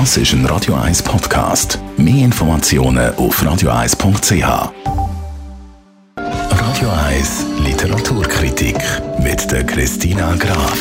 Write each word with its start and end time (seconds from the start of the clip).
Das 0.00 0.16
ist 0.16 0.32
ein 0.32 0.44
Radio 0.46 0.74
1 0.74 1.04
Podcast. 1.04 1.78
Mehr 1.96 2.24
Informationen 2.24 3.14
auf 3.14 3.40
radio1.ch. 3.40 4.72
Radio 6.16 6.90
1 6.90 7.46
Literaturkritik 7.60 8.76
mit 9.20 9.48
der 9.52 9.62
Christina 9.62 10.34
Graf. 10.34 10.78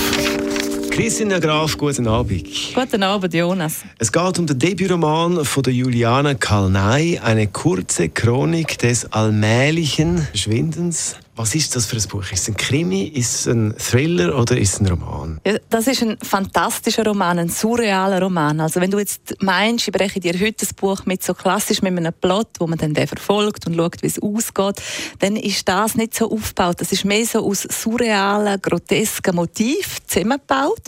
Christina 0.89 1.38
Graf, 1.38 1.78
guten 1.78 2.07
Abend. 2.07 2.73
Guten 2.73 3.04
Abend, 3.04 3.31
Jonas. 3.36 3.84
Es 4.00 4.12
geht 4.12 4.39
um 4.39 4.48
den 4.48 4.57
Debütroman 4.57 5.45
von 5.45 5.61
der 5.61 5.73
Juliana 5.73 6.34
Kalnay, 6.34 7.20
eine 7.20 7.45
kurze 7.45 8.09
Chronik 8.09 8.80
des 8.80 9.14
allmählichen 9.14 10.23
Verschwindens 10.23 11.18
was 11.36 11.55
ist 11.55 11.75
das 11.75 11.88
für 11.88 11.95
ein 11.95 12.04
Buch? 12.07 12.31
Ist 12.31 12.43
es 12.43 12.47
ein 12.47 12.57
Krimi, 12.57 13.05
ist 13.05 13.33
es 13.33 13.47
ein 13.47 13.75
Thriller 13.77 14.38
oder 14.38 14.55
ist 14.55 14.73
es 14.73 14.79
ein 14.79 14.88
Roman? 14.88 15.41
Ja, 15.45 15.57
das 15.70 15.88
ist 15.88 16.04
ein 16.04 16.15
fantastischer 16.21 17.04
Roman, 17.05 17.39
ein 17.39 17.50
surrealer 17.50 18.21
Roman. 18.21 18.59
Also 18.59 18.79
wenn 18.79 18.91
du 18.91 19.00
jetzt 19.00 19.36
meinst, 19.41 19.88
ich 19.88 19.91
breche 19.91 20.19
dir 20.19 20.33
heute 20.33 20.57
das 20.60 20.74
Buch 20.74 21.05
mit 21.05 21.24
so 21.24 21.33
klassisch 21.33 21.82
mit 21.82 21.97
einem 21.97 22.14
Plot, 22.14 22.50
wo 22.60 22.68
man 22.68 22.77
dann 22.77 22.93
den 22.93 23.07
verfolgt 23.07 23.65
und 23.65 23.75
schaut, 23.75 24.04
wie 24.04 24.07
es 24.07 24.21
ausgeht, 24.21 24.82
dann 25.19 25.36
ist 25.36 25.68
das 25.68 25.96
nicht 25.96 26.14
so 26.14 26.32
aufgebaut. 26.32 26.79
Das 26.79 26.91
ist 26.91 27.04
mehr 27.04 27.25
so 27.25 27.47
aus 27.47 27.63
surrealen, 27.63 28.61
grotesken 28.61 29.36
Motiven 29.36 29.82
zusammengebaut 30.05 30.83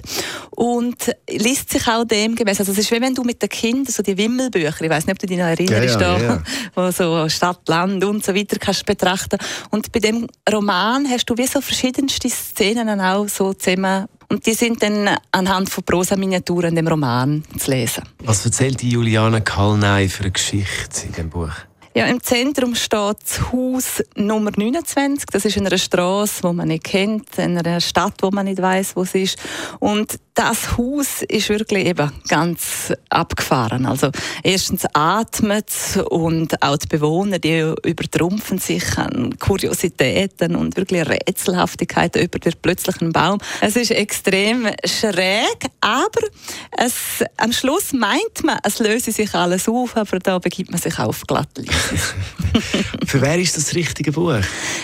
und 0.52 1.12
liest 1.28 1.72
sich 1.72 1.88
auch 1.88 2.06
dem 2.06 2.36
gemäß. 2.36 2.60
Also 2.60 2.72
es 2.72 2.78
ist 2.78 2.92
wie 2.92 3.02
wenn 3.02 3.16
du 3.16 3.24
mit 3.24 3.42
den 3.42 3.50
Kindern 3.50 3.92
so 3.92 4.04
die 4.04 4.16
Wimmelbücher, 4.16 4.82
ich 4.82 4.90
weiß 4.92 5.08
nicht, 5.08 5.14
ob 5.14 5.20
du 5.20 5.26
dich 5.26 5.38
noch 5.38 5.46
erinnerst, 5.46 6.00
ja, 6.00 6.18
ja, 6.18 6.24
ja. 6.24 6.44
wo 6.76 6.92
so 6.92 7.28
Stadt, 7.30 7.68
Land 7.68 8.04
und 8.04 8.24
so 8.24 8.36
weiter 8.36 8.58
kannst 8.60 8.86
betrachten. 8.86 9.40
Und 9.72 9.92
bei 9.92 10.00
dem 10.00 10.28
Roman 10.52 11.10
hast 11.10 11.26
du 11.26 11.38
wie 11.38 11.48
so 11.48 11.60
verschiedenste 11.60 12.30
Szenen 12.30 13.02
auch 13.02 13.28
so 13.28 13.54
zusammen 13.54 14.06
und 14.30 14.46
die 14.46 14.54
sind 14.54 14.82
dann 14.84 15.18
anhand 15.32 15.70
von 15.70 15.84
Prosa-Miniaturen 15.84 16.70
in 16.70 16.76
dem 16.76 16.88
Roman 16.88 17.44
zu 17.58 17.72
lesen. 17.72 18.04
Was 18.20 18.46
erzählt 18.46 18.82
die 18.82 18.90
Juliane 18.90 19.42
Kalnay 19.42 20.08
für 20.08 20.24
eine 20.24 20.32
Geschichte 20.32 21.08
in 21.08 21.14
dem 21.14 21.30
Buch? 21.30 21.52
Ja, 21.96 22.08
im 22.08 22.22
Zentrum 22.22 22.76
steht 22.76 23.18
das 23.24 23.52
Haus 23.52 24.04
Nummer 24.16 24.52
29. 24.56 25.28
Das 25.32 25.46
ist 25.46 25.56
in 25.56 25.66
einer 25.66 25.78
Straße, 25.78 26.44
wo 26.44 26.52
man 26.52 26.68
nicht 26.68 26.84
kennt, 26.84 27.38
in 27.38 27.58
einer 27.58 27.80
Stadt, 27.80 28.16
wo 28.22 28.32
man 28.32 28.46
nicht 28.46 28.62
weiß, 28.62 28.98
wo 28.98 29.04
es 29.04 29.16
ist. 29.16 29.40
Und 29.80 30.20
das 30.36 30.78
Haus 30.78 31.22
ist 31.28 31.48
wirklich 31.48 31.86
eben 31.86 32.12
ganz 32.28 32.94
abgefahren. 33.10 33.86
Also 33.86 34.12
erstens 34.44 34.86
atmet 34.94 35.72
und 36.10 36.62
auch 36.62 36.76
die 36.76 36.88
Bewohner, 36.88 37.40
die 37.40 37.74
übertrumpfen 37.84 38.58
sich 38.58 38.98
an 38.98 39.40
Kuriositäten 39.40 40.58
und 40.58 40.76
wirklich 40.76 41.08
Rätselhaftigkeiten 41.08 42.22
über 42.22 42.38
den 42.38 42.54
plötzlichen 42.62 43.14
Baum. 43.14 43.40
Es 43.62 43.78
ist 43.78 43.92
extrem 43.92 44.68
schräg, 44.84 45.68
aber 45.80 46.28
es, 46.78 47.24
am 47.38 47.54
Schluss 47.54 47.94
meint 47.94 48.44
man, 48.44 48.60
es 48.64 48.80
löse 48.80 49.14
sich 49.14 49.34
alles 49.34 49.70
auf, 49.70 49.96
aber 49.96 50.20
da 50.20 50.40
begibt 50.40 50.70
man 50.70 50.82
sich 50.82 51.00
auf 51.00 51.22
glatte 51.26 51.64
Für 53.16 53.22
wer 53.22 53.40
ist 53.40 53.56
das 53.56 53.74
richtige 53.76 54.12
Buch? 54.12 54.42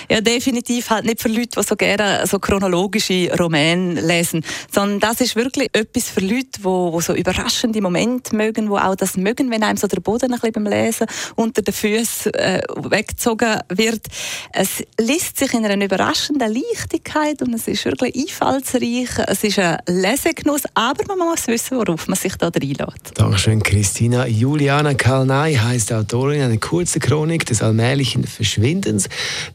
Ja, 0.09 0.21
definitiv 0.21 0.89
halt 0.89 1.03
nicht 1.03 1.21
für 1.21 1.27
Leute, 1.27 1.49
die 1.59 1.63
so 1.67 1.75
gerne 1.75 2.25
so 2.25 2.39
chronologische 2.39 3.29
Romane 3.37 3.99
lesen, 3.99 4.41
sondern 4.73 5.01
das 5.01 5.19
ist 5.19 5.35
wirklich 5.35 5.67
etwas 5.73 6.09
für 6.09 6.21
Leute, 6.21 6.47
die, 6.59 6.61
die 6.61 7.01
so 7.01 7.13
überraschende 7.13 7.81
Momente 7.81 8.33
mögen, 8.33 8.67
die 8.67 8.71
auch 8.71 8.95
das 8.95 9.17
mögen, 9.17 9.51
wenn 9.51 9.63
einem 9.63 9.75
so 9.75 9.85
der 9.85 9.99
Boden 9.99 10.31
ein 10.31 10.39
bisschen 10.39 10.63
beim 10.63 10.65
Lesen 10.67 11.07
unter 11.35 11.61
den 11.61 11.73
Füßen 11.73 12.33
äh, 12.35 12.61
weggezogen 12.77 13.59
wird. 13.67 14.05
Es 14.53 14.81
liest 14.97 15.37
sich 15.37 15.53
in 15.53 15.65
einer 15.65 15.83
überraschenden 15.83 16.53
Leichtigkeit 16.53 17.41
und 17.41 17.53
es 17.53 17.67
ist 17.67 17.83
wirklich 17.83 18.15
einfallsreich. 18.15 19.09
Es 19.27 19.43
ist 19.43 19.59
ein 19.59 19.77
Lesegenuss, 19.87 20.61
aber 20.73 21.17
man 21.17 21.27
muss 21.27 21.47
wissen, 21.47 21.77
worauf 21.77 22.07
man 22.07 22.17
sich 22.17 22.37
da 22.37 22.47
reinlässt. 22.47 23.11
Dankeschön, 23.15 23.61
Christina. 23.61 24.25
Juliana 24.25 24.93
Kalnay 24.93 25.55
heißt 25.55 25.91
Autorin, 25.91 26.43
eine 26.43 26.59
kurze 26.59 27.01
Chronik 27.01 27.45
des 27.45 27.61
allmählichen 27.61 28.20
Verschwindens. 28.25 29.09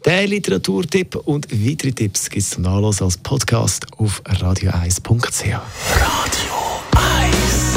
Der 0.05 0.27
Literaturtipp 0.27 1.17
und 1.17 1.49
weitere 1.51 1.93
Tipps 1.93 2.29
gibt 2.31 2.43
es 2.43 2.51
zum 2.51 2.63
Nachlesen 2.65 3.05
als 3.05 3.19
Podcast 3.19 3.87
auf 3.99 4.23
radio1.ch. 4.25 5.45
Radio 5.45 6.57
1. 6.95 7.77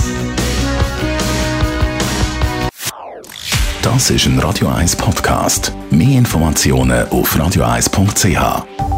Das 3.81 4.09
ist 4.09 4.25
ein 4.25 4.39
Radio 4.39 4.67
1 4.67 4.95
Podcast. 4.95 5.71
Mehr 5.89 6.17
Informationen 6.17 7.07
auf 7.09 7.35
radio1.ch. 7.35 8.88